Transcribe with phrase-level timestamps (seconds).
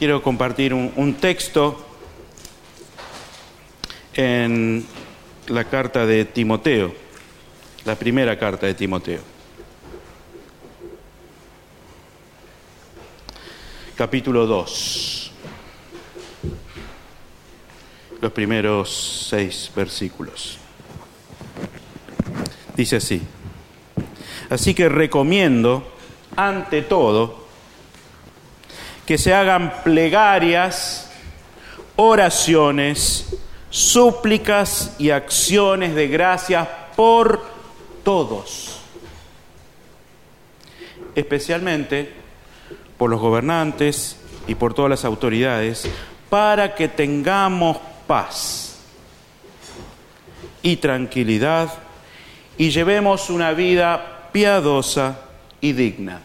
[0.00, 1.78] quiero compartir un, texto
[4.14, 4.86] en
[5.48, 6.94] la carta de Timoteo,
[7.84, 9.20] la primera carta de Timoteo.
[13.94, 15.32] Capítulo 2,
[18.22, 20.56] los primeros seis versículos.
[22.74, 23.20] Dice así,
[24.48, 25.92] así que recomiendo,
[26.36, 27.39] ante todo,
[29.10, 31.10] que se hagan plegarias,
[31.96, 33.36] oraciones,
[33.68, 37.44] súplicas y acciones de gracias por
[38.04, 38.78] todos,
[41.16, 42.12] especialmente
[42.96, 45.90] por los gobernantes y por todas las autoridades,
[46.28, 48.78] para que tengamos paz
[50.62, 51.68] y tranquilidad
[52.56, 55.18] y llevemos una vida piadosa
[55.60, 56.20] y digna.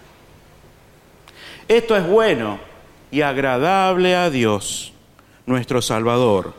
[1.68, 2.75] Esto es bueno
[3.12, 4.94] y agradable a Dios,
[5.46, 6.54] nuestro Salvador,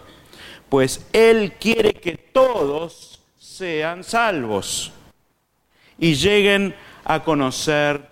[0.68, 4.92] pues Él quiere que todos sean salvos
[5.98, 8.08] y lleguen a conocer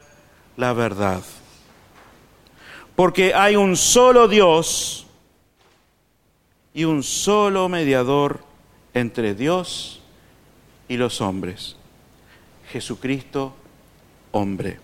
[0.57, 1.23] la verdad.
[2.97, 5.07] Porque hay un solo Dios
[6.73, 8.45] y un solo mediador
[8.95, 10.01] entre Dios
[10.89, 11.77] y los hombres,
[12.71, 13.55] Jesucristo
[14.35, 14.81] hombre,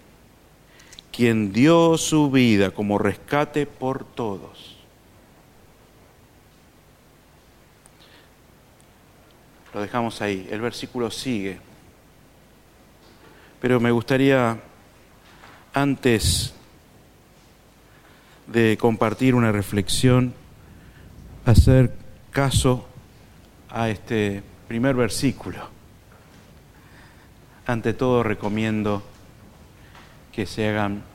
[1.21, 4.79] quien dio su vida como rescate por todos.
[9.75, 11.59] Lo dejamos ahí, el versículo sigue.
[13.61, 14.61] Pero me gustaría,
[15.75, 16.55] antes
[18.47, 20.33] de compartir una reflexión,
[21.45, 21.95] hacer
[22.31, 22.87] caso
[23.69, 25.69] a este primer versículo.
[27.67, 29.03] Ante todo recomiendo
[30.33, 31.10] que se hagan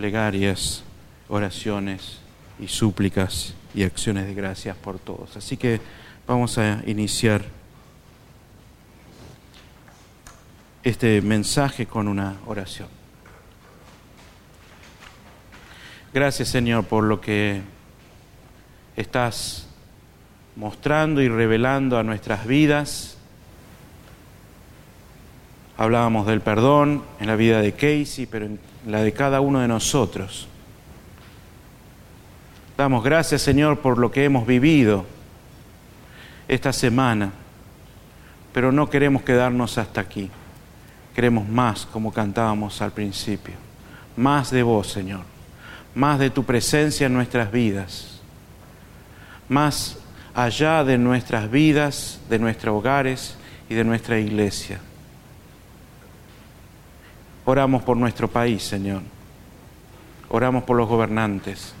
[0.00, 0.82] plegarias,
[1.28, 2.20] oraciones
[2.58, 5.36] y súplicas y acciones de gracias por todos.
[5.36, 5.78] Así que
[6.26, 7.44] vamos a iniciar
[10.82, 12.88] este mensaje con una oración.
[16.14, 17.60] Gracias Señor por lo que
[18.96, 19.66] estás
[20.56, 23.18] mostrando y revelando a nuestras vidas.
[25.80, 29.66] Hablábamos del perdón en la vida de Casey, pero en la de cada uno de
[29.66, 30.46] nosotros.
[32.76, 35.06] Damos gracias Señor por lo que hemos vivido
[36.48, 37.32] esta semana,
[38.52, 40.30] pero no queremos quedarnos hasta aquí.
[41.14, 43.54] Queremos más, como cantábamos al principio.
[44.18, 45.22] Más de vos, Señor.
[45.94, 48.20] Más de tu presencia en nuestras vidas.
[49.48, 49.96] Más
[50.34, 53.38] allá de nuestras vidas, de nuestros hogares
[53.70, 54.78] y de nuestra iglesia.
[57.50, 59.02] Oramos por nuestro país, Señor.
[60.28, 61.74] Oramos por los gobernantes.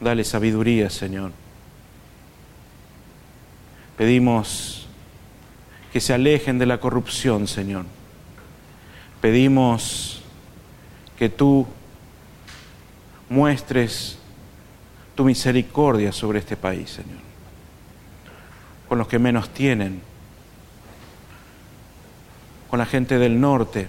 [0.00, 1.32] Dale sabiduría, Señor.
[3.96, 4.86] Pedimos
[5.92, 7.84] que se alejen de la corrupción, Señor.
[9.20, 10.22] Pedimos
[11.18, 11.66] que tú
[13.28, 14.20] muestres
[15.16, 17.18] tu misericordia sobre este país, Señor,
[18.88, 20.00] con los que menos tienen,
[22.70, 23.88] con la gente del norte,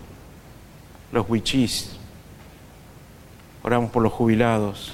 [1.11, 1.91] los huichís.
[3.63, 4.93] Oramos por los jubilados,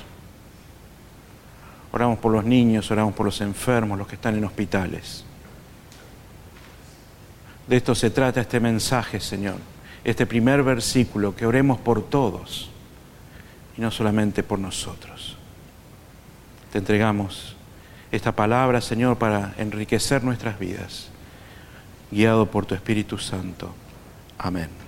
[1.92, 5.24] oramos por los niños, oramos por los enfermos, los que están en hospitales.
[7.68, 9.56] De esto se trata este mensaje, Señor,
[10.04, 12.70] este primer versículo, que oremos por todos
[13.78, 15.38] y no solamente por nosotros.
[16.72, 17.56] Te entregamos
[18.12, 21.10] esta palabra, Señor, para enriquecer nuestras vidas,
[22.12, 23.74] guiado por tu Espíritu Santo.
[24.38, 24.85] Amén.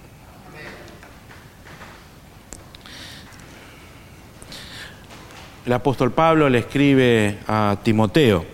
[5.68, 8.46] El apóstol Pablo le escribe a Timoteo.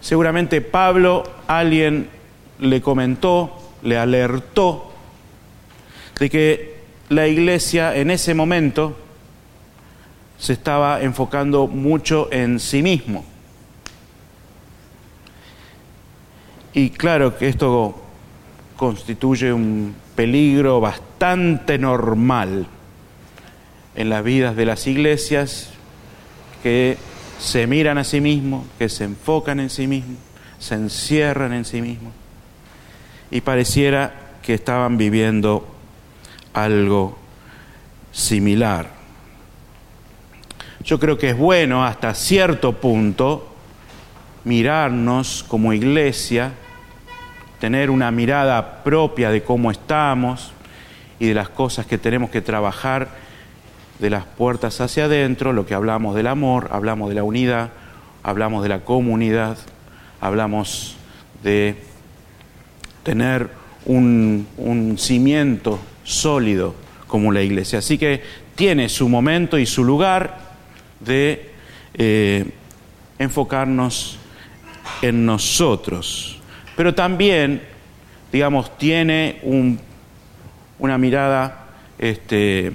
[0.00, 2.08] Seguramente Pablo, alguien
[2.60, 4.92] le comentó, le alertó
[6.20, 6.76] de que
[7.08, 8.96] la iglesia en ese momento
[10.38, 13.24] se estaba enfocando mucho en sí mismo.
[16.72, 18.00] Y claro que esto
[18.76, 22.68] constituye un peligro bastante normal
[23.98, 25.70] en las vidas de las iglesias
[26.62, 26.96] que
[27.40, 30.18] se miran a sí mismos, que se enfocan en sí mismos,
[30.60, 32.12] se encierran en sí mismos
[33.32, 35.66] y pareciera que estaban viviendo
[36.54, 37.18] algo
[38.12, 38.88] similar.
[40.84, 43.52] Yo creo que es bueno hasta cierto punto
[44.44, 46.52] mirarnos como iglesia,
[47.58, 50.52] tener una mirada propia de cómo estamos
[51.18, 53.26] y de las cosas que tenemos que trabajar
[53.98, 57.70] de las puertas hacia adentro, lo que hablamos del amor, hablamos de la unidad,
[58.22, 59.58] hablamos de la comunidad,
[60.20, 60.96] hablamos
[61.42, 61.76] de
[63.02, 63.50] tener
[63.86, 64.46] un,
[64.98, 66.74] cimiento sólido
[67.06, 67.80] como la iglesia.
[67.80, 68.22] Así que
[68.54, 70.38] tiene su momento y su lugar
[71.00, 71.50] de
[71.94, 72.44] eh,
[73.18, 74.18] enfocarnos
[75.02, 76.40] en nosotros.
[76.76, 77.62] Pero también,
[78.30, 79.40] digamos, tiene
[80.78, 81.66] una mirada
[81.98, 82.72] este,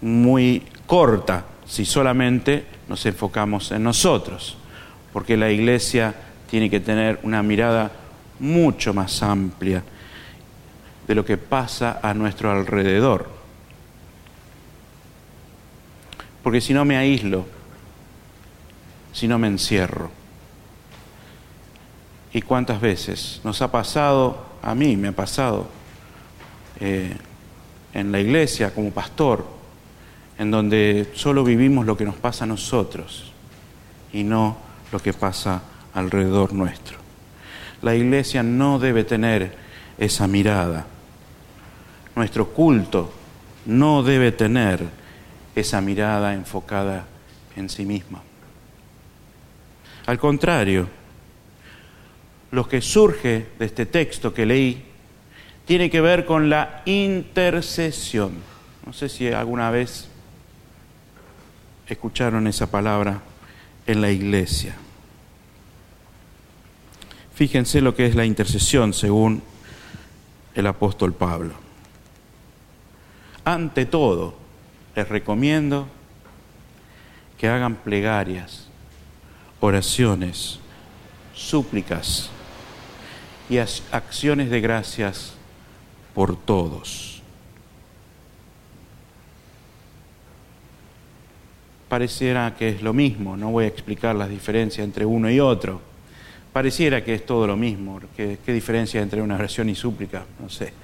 [0.00, 4.56] muy corta si solamente nos enfocamos en nosotros,
[5.12, 6.14] porque la iglesia
[6.48, 7.90] tiene que tener una mirada
[8.38, 9.82] mucho más amplia
[11.06, 13.28] de lo que pasa a nuestro alrededor.
[16.42, 17.46] Porque si no me aíslo,
[19.12, 20.10] si no me encierro.
[22.32, 25.68] ¿Y cuántas veces nos ha pasado, a mí me ha pasado,
[26.80, 27.16] eh,
[27.94, 29.55] en la iglesia como pastor,
[30.38, 33.32] en donde solo vivimos lo que nos pasa a nosotros
[34.12, 34.56] y no
[34.92, 35.62] lo que pasa
[35.94, 36.98] alrededor nuestro.
[37.82, 39.52] La iglesia no debe tener
[39.98, 40.86] esa mirada.
[42.14, 43.12] Nuestro culto
[43.66, 44.84] no debe tener
[45.54, 47.06] esa mirada enfocada
[47.56, 48.22] en sí misma.
[50.06, 50.88] Al contrario,
[52.50, 54.84] lo que surge de este texto que leí
[55.64, 58.32] tiene que ver con la intercesión.
[58.84, 60.08] No sé si alguna vez
[61.88, 63.22] escucharon esa palabra
[63.86, 64.74] en la iglesia.
[67.34, 69.42] Fíjense lo que es la intercesión según
[70.54, 71.54] el apóstol Pablo.
[73.44, 74.34] Ante todo,
[74.94, 75.86] les recomiendo
[77.38, 78.66] que hagan plegarias,
[79.60, 80.58] oraciones,
[81.34, 82.30] súplicas
[83.50, 85.34] y acciones de gracias
[86.14, 87.15] por todos
[91.96, 95.80] pareciera que es lo mismo, no voy a explicar las diferencias entre uno y otro.
[96.52, 100.26] Pareciera que es todo lo mismo, ¿qué, diferencia entre una oración y súplica?
[100.38, 100.74] No sé,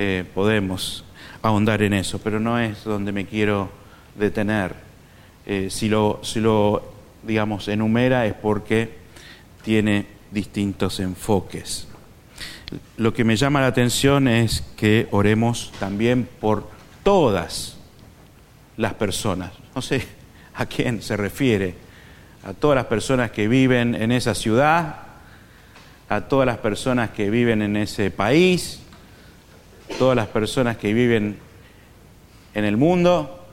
[0.00, 1.04] eh, podemos
[1.42, 3.70] ahondar en eso, pero no es donde me quiero
[4.18, 4.74] detener.
[5.46, 6.82] Eh, si, lo, si lo,
[7.22, 8.90] digamos, enumera es porque
[9.62, 11.86] tiene distintos enfoques.
[12.96, 16.68] Lo que me llama la atención es que oremos también por
[17.04, 17.76] todas
[18.76, 19.52] las personas.
[19.72, 20.17] No sé,
[20.58, 21.76] ¿A quién se refiere?
[22.44, 24.96] A todas las personas que viven en esa ciudad,
[26.08, 28.80] a todas las personas que viven en ese país,
[30.00, 31.38] todas las personas que viven
[32.54, 33.46] en el mundo.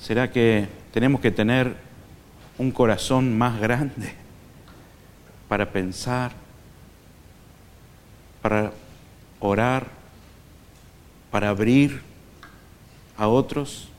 [0.00, 1.76] ¿Será que tenemos que tener
[2.56, 4.14] un corazón más grande
[5.50, 6.32] para pensar,
[8.40, 8.72] para
[9.40, 9.86] orar,
[11.30, 12.00] para abrir
[13.18, 13.90] a otros?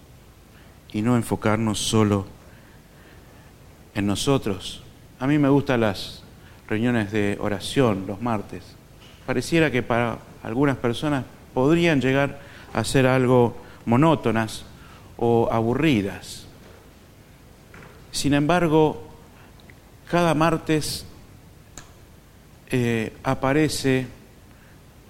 [0.93, 2.25] Y no enfocarnos solo
[3.95, 4.83] en nosotros.
[5.19, 6.23] A mí me gustan las
[6.67, 8.63] reuniones de oración los martes.
[9.25, 12.39] Pareciera que para algunas personas podrían llegar
[12.73, 14.63] a ser algo monótonas
[15.17, 16.45] o aburridas.
[18.11, 19.07] Sin embargo,
[20.09, 21.05] cada martes
[22.69, 24.07] eh, aparece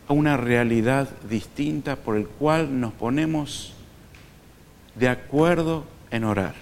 [0.07, 3.73] una realidad distinta por el cual nos ponemos
[4.97, 6.55] de acuerdo en orar.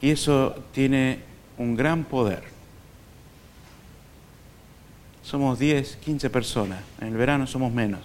[0.00, 1.20] Y eso tiene
[1.56, 2.42] un gran poder.
[5.22, 6.80] Somos 10, 15 personas.
[7.00, 8.00] En el verano somos menos.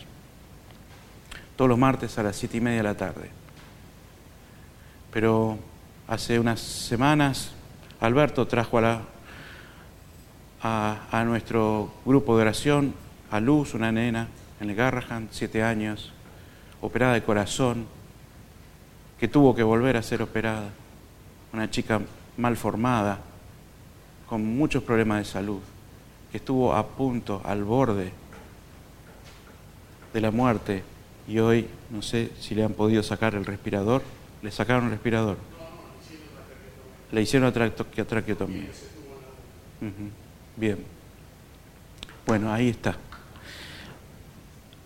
[1.56, 3.30] Todos los martes a las 7 y media de la tarde.
[5.12, 5.58] Pero
[6.08, 7.52] hace unas semanas
[8.04, 9.02] Alberto trajo a, la,
[10.62, 12.94] a, nuestro grupo de oración
[13.32, 14.28] a Luz, una nena,
[14.60, 16.12] en el Garrahan, siete años,
[16.84, 17.86] operada de corazón,
[19.18, 20.70] que tuvo que volver a ser operada,
[21.54, 22.02] una chica
[22.36, 23.22] mal formada,
[24.28, 25.62] con muchos problemas de salud,
[26.30, 28.12] que estuvo a punto, al borde
[30.14, 30.84] de la muerte
[31.26, 34.02] y hoy no sé si le han podido sacar el respirador,
[34.42, 35.38] le sacaron el respirador,
[37.14, 38.68] le hicieron traqueotomía.
[40.58, 40.80] Bien,
[42.26, 42.98] bueno, ahí está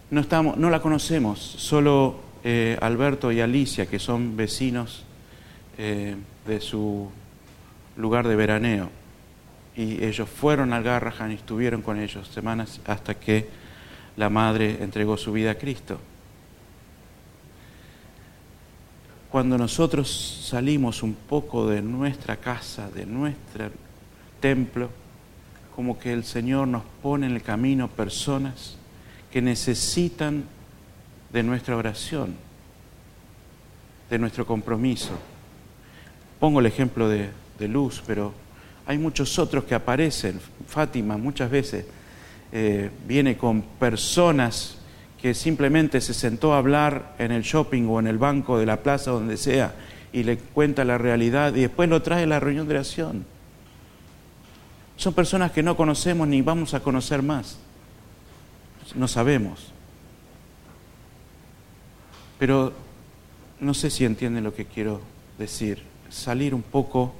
[0.10, 5.04] no, estamos, no la conocemos, solo eh, Alberto y Alicia, que son vecinos
[5.78, 7.10] eh, de su
[7.98, 8.90] lugar de veraneo.
[9.76, 13.48] Y ellos fueron al Garrahan y estuvieron con ellos semanas hasta que
[14.16, 16.00] la madre entregó su vida a Cristo.
[19.30, 23.70] Cuando nosotros salimos un poco de nuestra casa, de nuestro
[24.40, 24.90] templo,
[25.76, 28.78] como que el Señor nos pone en el camino personas
[29.31, 30.43] que necesitan
[31.31, 32.36] de nuestra oración,
[34.10, 35.12] de nuestro compromiso.
[36.39, 37.31] Pongo el ejemplo de,
[37.67, 38.34] Luz, pero
[38.86, 40.39] hay muchos otros que aparecen.
[40.67, 41.86] Fátima muchas veces
[42.51, 44.77] eh, viene con personas
[45.22, 48.84] que simplemente se sentó a hablar en el shopping o en el banco de la
[48.84, 49.74] plaza, donde sea,
[50.13, 53.25] y le cuenta la realidad y después lo trae a la reunión de oración.
[54.96, 57.57] Son personas que no conocemos ni vamos a conocer más.
[58.96, 59.72] No sabemos.
[62.39, 62.74] Pero
[63.60, 65.01] no sé si entienden lo que quiero
[65.38, 65.82] decir.
[66.10, 67.13] Salir un poco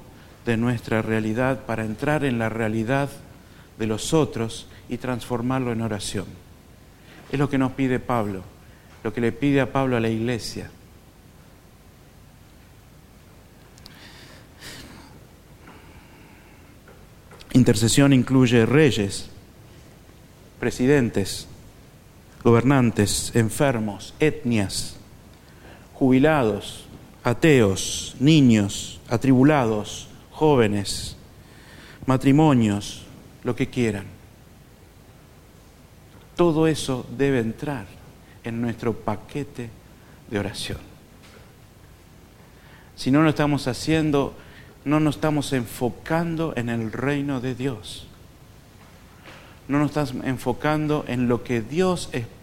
[0.46, 3.10] de nuestra realidad para entrar en la realidad
[3.78, 6.26] de los otros y transformarlo en oración.
[7.30, 8.42] Es lo que nos pide Pablo,
[9.04, 10.70] lo que le pide a Pablo a la iglesia.
[17.52, 19.28] Intercesión incluye reyes,
[20.60, 21.48] presidentes,
[22.48, 24.96] gobernantes, enfermos, etnias,
[25.92, 26.86] jubilados,
[27.22, 31.18] ateos, niños, atribulados, jóvenes,
[32.06, 33.02] matrimonios,
[33.44, 34.06] lo que quieran.
[36.36, 37.84] Todo eso debe entrar
[38.44, 39.68] en nuestro paquete
[40.30, 40.78] de oración.
[42.96, 44.34] Si no lo estamos haciendo,
[44.86, 48.06] no nos estamos enfocando en el reino de Dios.
[49.68, 52.37] No nos estamos enfocando en lo que Dios espera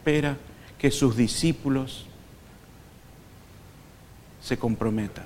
[0.78, 2.06] que sus discípulos
[4.42, 5.26] se comprometan.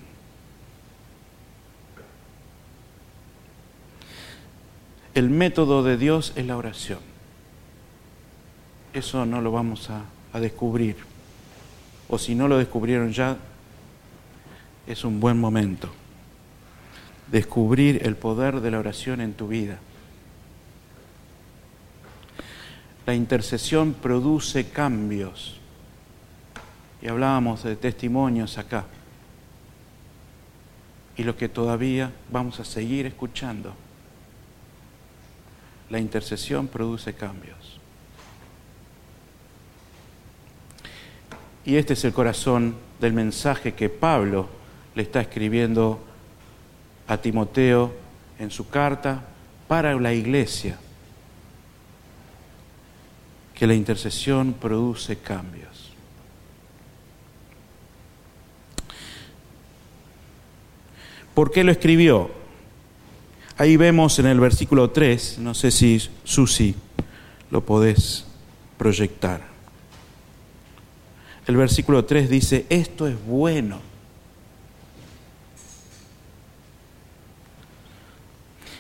[5.14, 7.00] El método de Dios es la oración.
[8.94, 10.96] Eso no lo vamos a descubrir.
[12.08, 13.38] O si no lo descubrieron ya,
[14.88, 15.90] es un buen momento
[17.32, 19.80] descubrir el poder de la oración en tu vida.
[23.10, 25.58] La intercesión produce cambios.
[27.02, 28.86] Y hablábamos de testimonios acá.
[31.18, 33.74] Y lo que todavía vamos a seguir escuchando.
[35.90, 37.80] La intercesión produce cambios.
[41.66, 44.50] Y este es el corazón del mensaje que Pablo
[44.94, 46.00] le está escribiendo
[47.08, 47.92] a Timoteo
[48.38, 49.24] en su carta
[49.68, 50.78] para la iglesia
[53.60, 55.92] que la intercesión produce cambios.
[61.34, 62.32] ¿Por qué lo escribió?
[63.58, 66.74] Ahí vemos en el versículo 3, no sé si Susi
[67.52, 68.26] lo podés
[68.78, 69.42] proyectar.
[71.46, 73.82] El versículo 3 dice, esto es bueno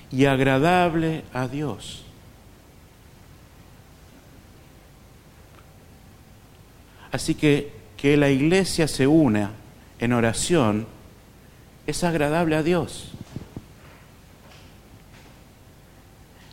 [0.09, 2.05] y agradable a Dios.
[7.11, 9.51] Así que que la iglesia se una
[9.99, 10.87] en oración
[11.85, 13.11] es agradable a Dios.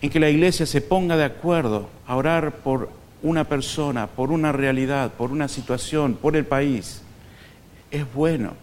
[0.01, 2.91] En que la iglesia se ponga de acuerdo a orar por
[3.23, 7.03] una persona, por una realidad, por una situación, por el país,
[7.93, 8.55] es bueno,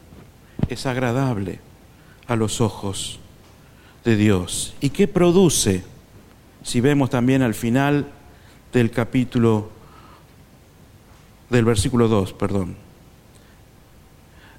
[0.67, 1.59] es agradable
[2.27, 3.19] a los ojos
[4.03, 4.75] de Dios.
[4.81, 5.85] ¿Y qué produce?
[6.63, 8.07] Si vemos también al final
[8.73, 9.73] del capítulo,
[11.53, 12.75] del versículo 2, perdón.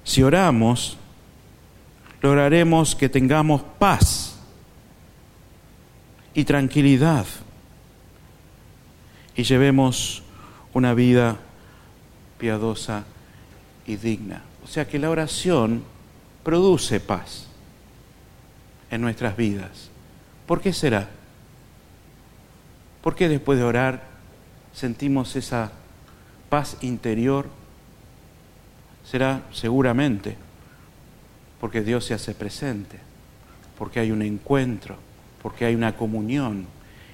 [0.03, 0.97] Si oramos,
[2.21, 4.39] lograremos que tengamos paz
[6.33, 7.25] y tranquilidad
[9.35, 10.23] y llevemos
[10.73, 11.37] una vida
[12.37, 13.03] piadosa
[13.85, 14.43] y digna.
[14.63, 15.83] O sea que la oración
[16.43, 17.47] produce paz
[18.89, 19.89] en nuestras vidas.
[20.47, 21.09] ¿Por qué será?
[23.01, 24.03] ¿Por qué después de orar
[24.73, 25.71] sentimos esa
[26.49, 27.47] paz interior?
[29.03, 30.35] Será seguramente
[31.59, 32.99] porque Dios se hace presente,
[33.77, 34.97] porque hay un encuentro,
[35.41, 36.65] porque hay una comunión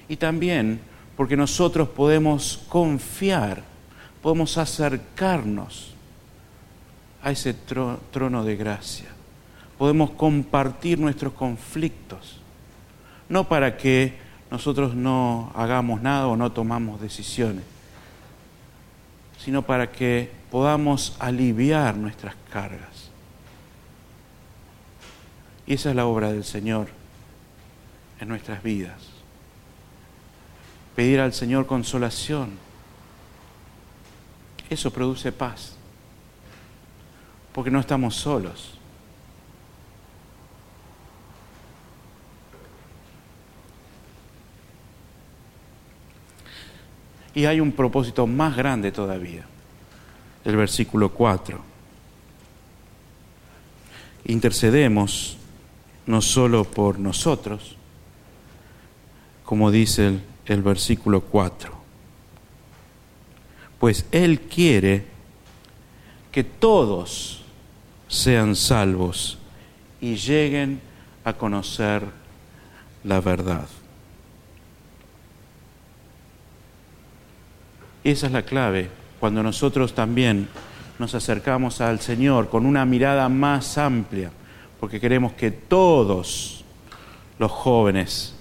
[0.08, 0.80] y también
[1.16, 3.62] porque nosotros podemos confiar,
[4.22, 5.94] podemos acercarnos
[7.22, 9.12] a ese trono de gracia
[9.82, 12.38] podemos compartir nuestros conflictos,
[13.28, 14.16] no para que
[14.48, 17.64] nosotros no hagamos nada o no tomamos decisiones,
[19.42, 23.10] sino para que podamos aliviar nuestras cargas.
[25.66, 26.88] Y esa es la obra del Señor
[28.20, 29.00] en nuestras vidas.
[30.94, 32.50] Pedir al Señor consolación.
[34.70, 35.74] Eso produce paz.
[37.52, 38.71] Porque no estamos solos.
[47.34, 49.44] Y hay un propósito más grande todavía.
[50.44, 51.60] el versículo 4.
[54.24, 55.36] Intercedemos
[56.06, 57.76] no solo por nosotros,
[59.44, 61.72] como dice el, el versículo 4,
[63.78, 65.04] pues Él quiere
[66.30, 67.42] que todos
[68.08, 69.38] sean salvos
[70.00, 70.80] y lleguen
[71.24, 72.04] a conocer
[73.04, 73.68] la verdad.
[78.04, 78.90] Esa es la clave,
[79.20, 80.48] cuando nosotros también
[80.98, 84.30] nos acercamos al Señor con una mirada más amplia,
[84.80, 86.64] porque queremos que todos
[87.38, 88.34] los jóvenes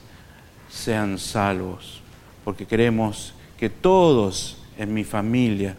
[0.70, 2.02] sean salvos,
[2.44, 5.76] porque queremos que todos en mi familia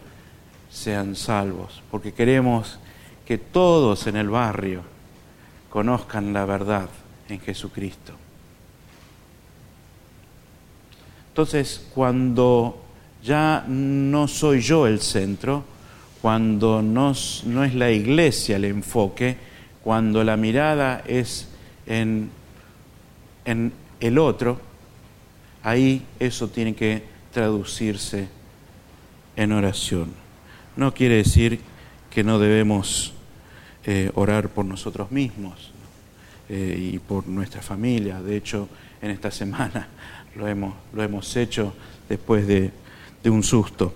[0.71, 2.79] sean salvos, porque queremos
[3.25, 4.81] que todos en el barrio
[5.69, 6.87] conozcan la verdad
[7.27, 8.13] en Jesucristo.
[11.29, 12.82] Entonces, cuando
[13.23, 15.63] ya no soy yo el centro,
[16.21, 19.37] cuando no, es la iglesia el enfoque,
[19.83, 21.49] cuando la mirada es
[21.85, 22.29] en,
[23.45, 24.59] en el otro,
[25.63, 28.27] ahí eso tiene que traducirse
[29.35, 30.11] en oración.
[30.75, 31.59] No quiere decir
[32.09, 33.13] que no debemos
[33.85, 35.71] eh, orar por nosotros mismos
[36.49, 38.21] eh, y por nuestra familia.
[38.21, 38.69] De hecho,
[39.01, 39.87] en esta semana
[40.35, 41.73] lo hemos, lo hemos hecho
[42.07, 42.71] después de
[43.23, 43.93] de un susto.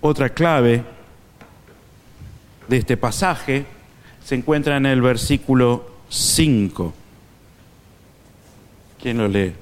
[0.00, 0.84] Otra clave
[2.68, 3.64] de este pasaje
[4.22, 6.92] se encuentra en el versículo 5.
[9.00, 9.54] ¿Quién lo lee?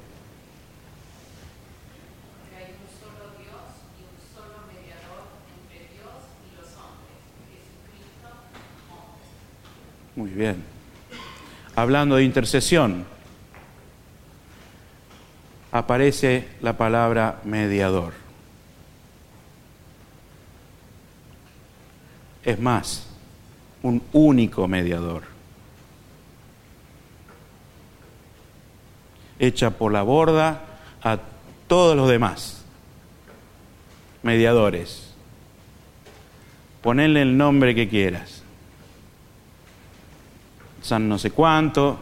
[10.14, 10.62] Muy bien.
[11.74, 13.04] Hablando de intercesión,
[15.72, 18.12] aparece la palabra mediador.
[22.44, 23.06] Es más,
[23.82, 25.22] un único mediador.
[29.38, 30.60] Echa por la borda
[31.02, 31.18] a
[31.66, 32.64] todos los demás
[34.22, 35.14] mediadores.
[36.82, 38.42] Ponle el nombre que quieras.
[40.82, 41.98] San no sé cuánto,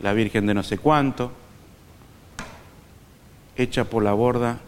[0.00, 1.39] la Virgen de no sé cuánto
[3.62, 4.58] echa por la borda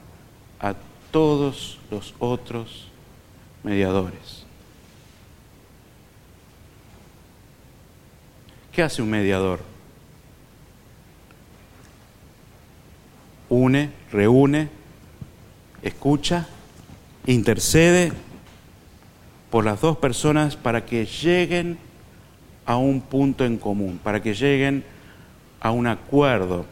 [0.60, 0.74] a
[1.10, 2.88] todos los otros
[3.62, 4.44] mediadores.
[8.72, 9.60] ¿Qué hace un mediador?
[13.48, 14.68] Une, reúne,
[15.82, 16.46] escucha,
[17.26, 18.12] intercede
[19.50, 21.78] por las dos personas para que lleguen
[22.64, 24.84] a un punto en común, para que lleguen
[25.60, 26.64] a un acuerdo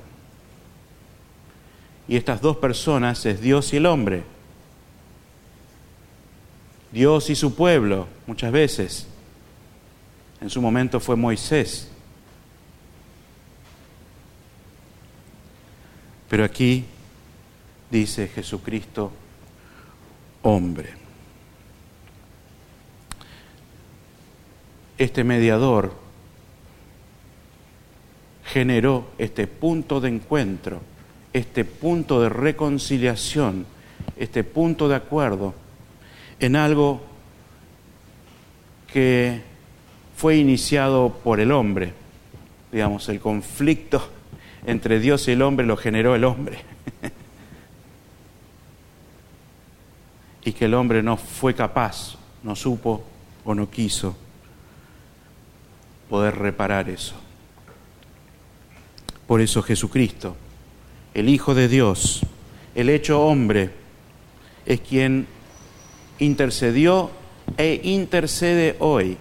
[2.11, 4.25] y estas dos personas es Dios y el hombre.
[6.91, 9.07] Dios y su pueblo, muchas veces.
[10.41, 11.89] En su momento fue Moisés.
[16.29, 16.85] Pero aquí
[17.93, 19.13] dice Jesucristo,
[20.43, 20.95] hombre.
[24.99, 25.95] Este mediador
[28.47, 30.90] generó este punto de encuentro
[31.33, 33.67] este punto de reconciliación,
[34.17, 35.55] este punto de acuerdo
[36.41, 37.03] en algo
[38.93, 39.43] que
[40.17, 41.93] fue iniciado por el hombre.
[42.73, 44.09] Digamos, el conflicto
[44.67, 46.59] entre Dios y el hombre lo generó el hombre.
[50.45, 53.05] y que el hombre no fue capaz, no supo
[53.45, 54.17] o no quiso
[56.09, 57.15] poder reparar eso.
[59.27, 60.37] Por eso Jesucristo
[61.15, 62.21] el Hijo de Dios,
[62.75, 63.71] el hecho hombre,
[64.67, 65.27] es quien
[66.19, 67.11] intercedió
[67.57, 69.17] e intercede hoy,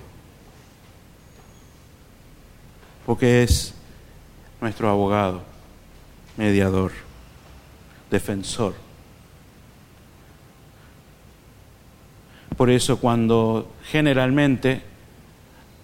[3.06, 3.74] porque es
[4.62, 5.42] nuestro abogado,
[6.38, 6.92] mediador,
[8.12, 8.76] defensor.
[12.56, 14.82] Por eso cuando generalmente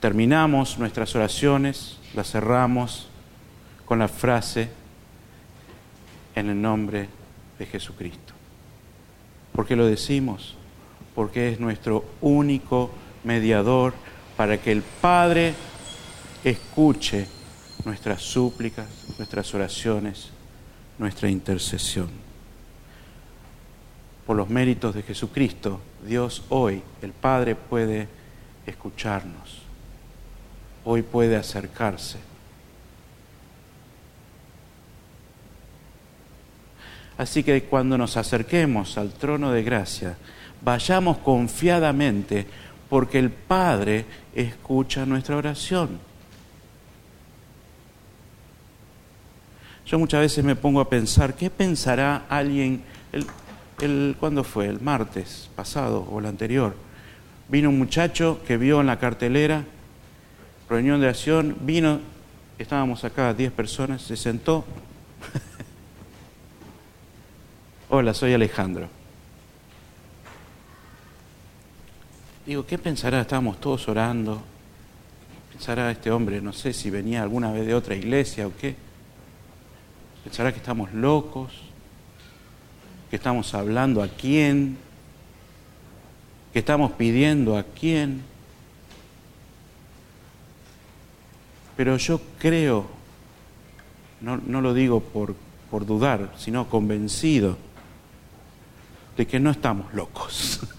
[0.01, 3.07] terminamos nuestras oraciones, las cerramos
[3.85, 4.69] con la frase,
[6.35, 7.07] en el nombre
[7.57, 8.33] de Jesucristo.
[9.53, 10.55] ¿Por qué lo decimos?
[11.15, 12.91] Porque es nuestro único
[13.23, 13.93] mediador
[14.35, 15.53] para que el Padre
[16.43, 17.27] escuche
[17.85, 20.29] nuestras súplicas, nuestras oraciones,
[20.99, 22.09] nuestra intercesión.
[24.27, 28.09] Por los méritos de Jesucristo, Dios hoy, el Padre puede
[28.65, 29.61] escucharnos,
[30.83, 32.34] hoy puede acercarse
[37.17, 40.17] Así que cuando nos acerquemos al trono de gracia,
[40.61, 42.45] vayamos confiadamente
[42.89, 45.99] porque el Padre escucha nuestra oración.
[49.85, 52.81] Yo muchas veces me pongo a pensar, ¿qué pensará alguien,
[53.79, 54.67] el, ¿cuándo fue?
[54.67, 56.75] El martes pasado o el anterior.
[57.47, 59.63] Vino un muchacho que vio en la cartelera,
[60.67, 61.99] reunión de acción, vino,
[62.57, 64.65] estábamos acá 10 personas, se sentó.
[67.97, 68.89] Hola, soy Alejandro.
[72.45, 73.21] Digo, ¿qué pensará?
[73.21, 74.41] Estábamos todos orando.
[75.53, 78.75] Pensará este hombre, no sé si venía alguna vez de otra iglesia o qué.
[80.25, 81.53] Pensará que estamos locos,
[83.09, 84.77] que estamos hablando a quién,
[86.51, 88.23] que estamos pidiendo a quién.
[91.77, 92.87] Pero yo creo,
[94.19, 95.33] no, lo digo por,
[95.71, 97.57] por dudar, sino convencido
[99.17, 100.61] de que no estamos locos.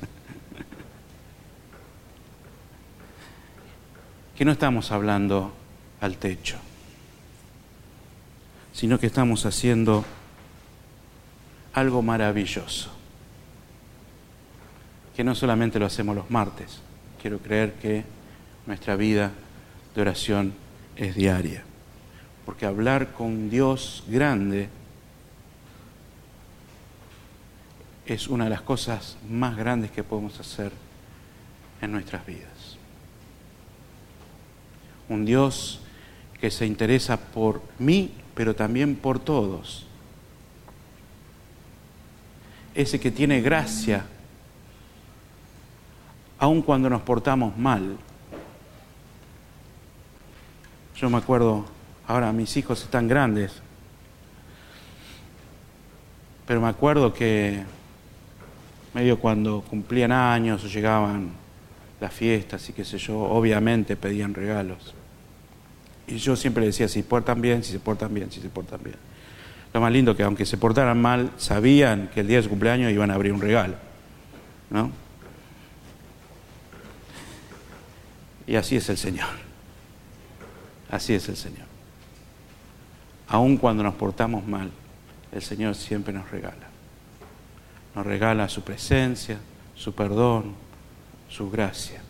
[4.37, 5.53] que no estamos hablando
[6.01, 6.59] al techo
[8.77, 10.05] sino que estamos haciendo
[11.73, 12.91] algo maravilloso,
[15.17, 16.83] que no solamente lo hacemos los martes,
[17.19, 18.05] quiero creer que
[18.67, 19.33] nuestra vida
[19.95, 20.53] de oración
[20.95, 21.65] es diaria,
[22.45, 24.69] porque hablar con Dios grande
[28.07, 30.73] es una de las cosas más grandes que podemos hacer
[31.81, 32.79] en nuestras vidas.
[35.09, 35.81] Un Dios
[36.41, 39.87] que se interesa por mí pero también por todos.
[42.75, 44.05] Ese que tiene gracia,
[46.39, 47.97] aun cuando nos portamos mal.
[50.97, 51.65] Yo me acuerdo,
[52.07, 53.53] ahora mis hijos están grandes,
[56.47, 57.65] pero me acuerdo que
[58.97, 61.29] medio cuando cumplían años o llegaban
[62.01, 64.95] las fiestas y qué sé yo, obviamente pedían regalos.
[66.07, 68.81] Y yo siempre decía, si se portan bien, si se portan bien, si se portan
[68.83, 68.97] bien.
[69.75, 72.91] Lo más lindo que aunque se portaran mal, sabían que el día de su cumpleaños
[72.91, 73.75] iban a abrir un regalo.
[74.71, 74.91] ¿No?
[78.47, 79.29] Y así es el Señor.
[80.91, 81.67] Así es el Señor.
[83.29, 84.71] Aun cuando nos portamos mal,
[85.33, 86.66] el Señor siempre nos regala.
[87.97, 89.39] Nos regala su presencia,
[89.75, 90.55] su perdón,
[91.31, 92.03] su gracia.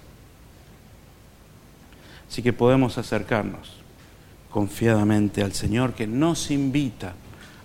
[2.29, 3.77] Así que podemos acercarnos
[4.51, 7.15] confiadamente al Señor que nos invita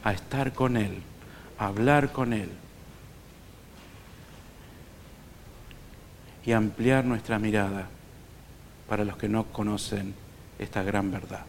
[0.03, 1.01] a estar con Él,
[1.57, 2.51] a hablar con Él
[6.45, 7.89] y ampliar nuestra mirada
[8.87, 10.13] para los que no conocen
[10.59, 11.45] esta gran verdad.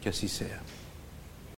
[0.00, 0.60] Que así sea.